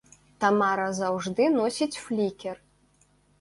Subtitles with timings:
[0.45, 2.57] Тамара заўжды носіць флікер.